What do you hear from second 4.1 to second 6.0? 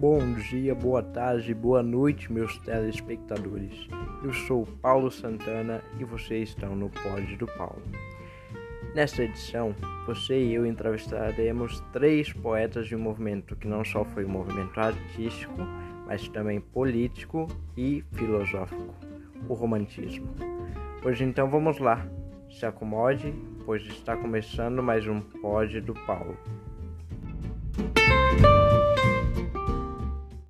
Eu sou Paulo Santana